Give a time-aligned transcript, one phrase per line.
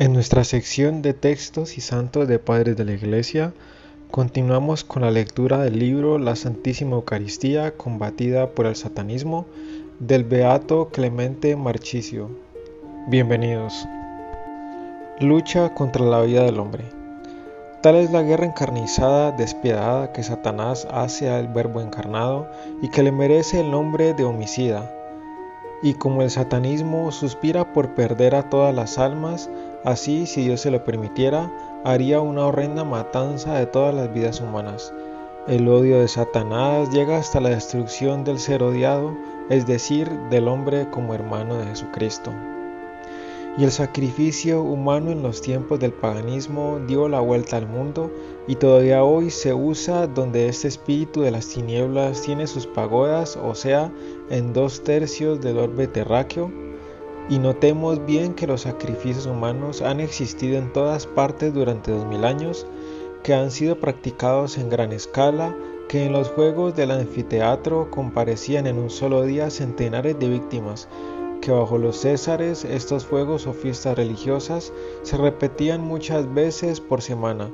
[0.00, 3.52] En nuestra sección de textos y santos de padres de la Iglesia,
[4.12, 9.46] continuamos con la lectura del libro La Santísima Eucaristía combatida por el satanismo
[9.98, 12.30] del Beato Clemente Marchicio.
[13.08, 13.88] Bienvenidos.
[15.18, 16.84] Lucha contra la vida del hombre.
[17.82, 22.48] Tal es la guerra encarnizada, despiadada que Satanás hace al Verbo encarnado
[22.82, 24.97] y que le merece el nombre de homicida.
[25.82, 29.48] Y como el satanismo suspira por perder a todas las almas,
[29.84, 31.50] Así, si Dios se lo permitiera,
[31.84, 34.92] haría una horrenda matanza de todas las vidas humanas.
[35.46, 39.16] El odio de Satanás llega hasta la destrucción del ser odiado,
[39.50, 42.32] es decir, del hombre como hermano de Jesucristo.
[43.58, 48.08] Y el sacrificio humano en los tiempos del paganismo dio la vuelta al mundo
[48.46, 53.56] y todavía hoy se usa donde este espíritu de las tinieblas tiene sus pagodas, o
[53.56, 53.92] sea,
[54.30, 56.52] en dos tercios del orbe terráqueo,
[57.28, 62.24] y notemos bien que los sacrificios humanos han existido en todas partes durante dos mil
[62.24, 62.64] años,
[63.24, 65.52] que han sido practicados en gran escala,
[65.88, 70.88] que en los juegos del anfiteatro comparecían en un solo día centenares de víctimas,
[71.40, 74.72] que bajo los césares estos juegos o fiestas religiosas
[75.02, 77.50] se repetían muchas veces por semana,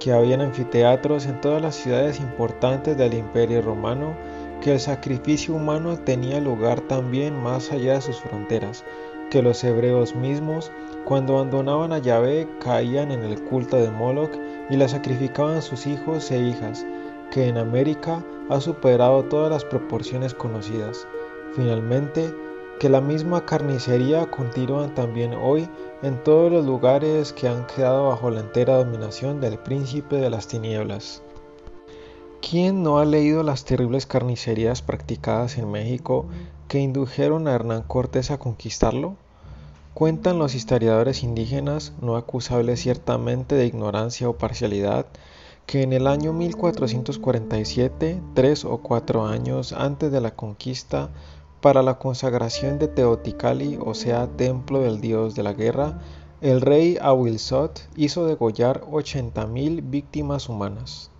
[0.00, 4.14] que habían anfiteatros en todas las ciudades importantes del imperio romano,
[4.60, 8.84] que el sacrificio humano tenía lugar también más allá de sus fronteras,
[9.30, 10.70] que los hebreos mismos,
[11.04, 14.32] cuando abandonaban a Yahvé, caían en el culto de Moloch
[14.70, 16.86] y la sacrificaban sus hijos e hijas,
[17.30, 21.06] que en América ha superado todas las proporciones conocidas.
[21.54, 22.32] Finalmente,
[22.80, 25.68] que la misma carnicería continúa también hoy
[26.02, 30.48] en todos los lugares que han quedado bajo la entera dominación del príncipe de las
[30.48, 31.22] tinieblas.
[32.40, 36.26] ¿Quién no ha leído las terribles carnicerías practicadas en México
[36.68, 39.16] que indujeron a Hernán Cortés a conquistarlo?
[39.94, 45.06] Cuentan los historiadores indígenas, no acusables ciertamente de ignorancia o parcialidad,
[45.66, 51.10] que en el año 1447, tres o cuatro años antes de la conquista,
[51.64, 55.98] para la consagración de Teoticali, o sea, templo del dios de la guerra,
[56.42, 61.10] el rey Awilsot hizo degollar 80.000 víctimas humanas.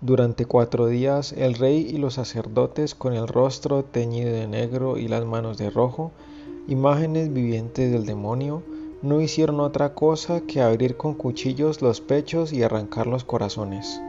[0.00, 5.06] Durante cuatro días el rey y los sacerdotes con el rostro teñido de negro y
[5.06, 6.10] las manos de rojo,
[6.66, 8.64] imágenes vivientes del demonio,
[9.02, 14.00] no hicieron otra cosa que abrir con cuchillos los pechos y arrancar los corazones.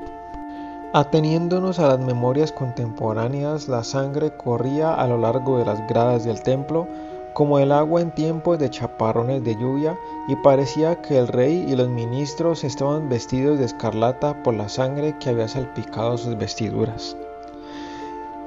[0.98, 6.42] Ateniéndonos a las memorias contemporáneas, la sangre corría a lo largo de las gradas del
[6.42, 6.88] templo
[7.34, 11.76] como el agua en tiempos de chaparrones de lluvia, y parecía que el rey y
[11.76, 17.18] los ministros estaban vestidos de escarlata por la sangre que había salpicado sus vestiduras.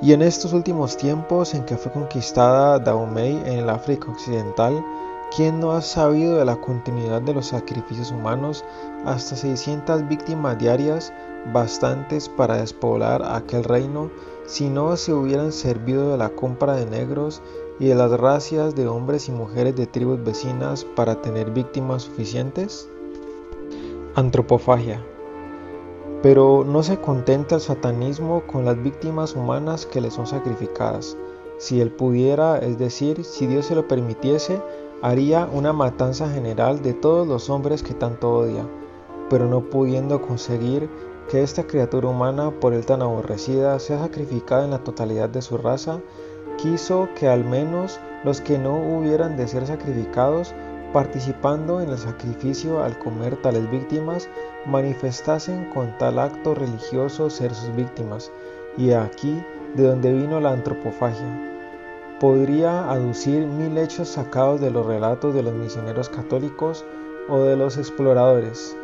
[0.01, 4.83] Y en estos últimos tiempos en que fue conquistada Dahomey en el África Occidental,
[5.35, 8.65] ¿quién no ha sabido de la continuidad de los sacrificios humanos
[9.05, 11.13] hasta 600 víctimas diarias,
[11.53, 14.11] bastantes para despoblar aquel reino,
[14.47, 17.43] si no se hubieran servido de la compra de negros
[17.79, 22.89] y de las racias de hombres y mujeres de tribus vecinas para tener víctimas suficientes?
[24.15, 25.05] Antropofagia.
[26.23, 31.17] Pero no se contenta el satanismo con las víctimas humanas que le son sacrificadas.
[31.59, 34.61] Si él pudiera, es decir, si Dios se lo permitiese,
[35.03, 38.67] haría una matanza general de todos los hombres que tanto odia,
[39.31, 40.89] pero no pudiendo conseguir
[41.31, 45.59] que esta criatura humana, por él tan aborrecida, sea sacrificada en la totalidad de su
[45.59, 46.01] raza,
[46.57, 50.55] quiso que al menos los que no hubieran de ser sacrificados,
[50.93, 54.29] participando en el sacrificio al comer tales víctimas,
[54.67, 58.33] manifestasen con tal acto religioso ser sus víctimas,
[58.77, 59.45] y aquí
[59.77, 61.48] de donde vino la antropofagia.
[62.21, 66.85] Podría aducir mil hechos sacados de los relatos de los misioneros católicos
[67.29, 68.77] o de los exploradores,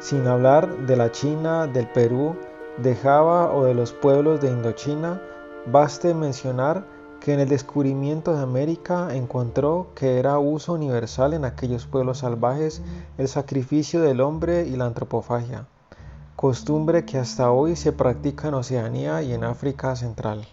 [0.00, 2.34] sin hablar de la China, del Perú,
[2.78, 5.20] de Java o de los pueblos de Indochina,
[5.66, 6.84] Baste mencionar
[7.20, 12.82] que en el descubrimiento de América encontró que era uso universal en aquellos pueblos salvajes
[13.16, 15.68] el sacrificio del hombre y la antropofagia,
[16.34, 20.44] costumbre que hasta hoy se practica en Oceanía y en África Central.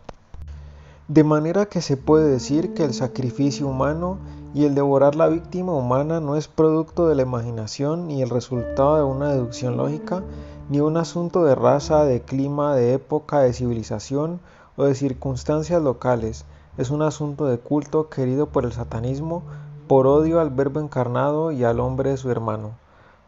[1.09, 4.19] De manera que se puede decir que el sacrificio humano
[4.53, 8.97] y el devorar la víctima humana no es producto de la imaginación ni el resultado
[8.97, 10.21] de una deducción lógica,
[10.69, 14.39] ni un asunto de raza, de clima, de época, de civilización
[14.77, 16.45] o de circunstancias locales,
[16.77, 19.41] es un asunto de culto querido por el satanismo
[19.87, 22.73] por odio al verbo encarnado y al hombre su hermano.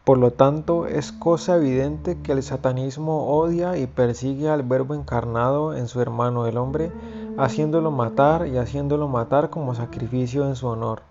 [0.04, 5.74] Por lo tanto, es cosa evidente que el satanismo odia y persigue al verbo encarnado
[5.74, 6.90] en su hermano el hombre,
[7.38, 11.02] haciéndolo matar y haciéndolo matar como sacrificio en su honor.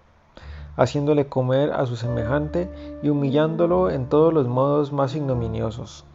[0.78, 2.70] haciéndole comer a su semejante
[3.04, 6.06] y humillándolo en todos los modos más ignominiosos.